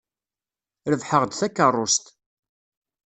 [0.91, 2.05] Rebḥeɣ-d takeṛṛust.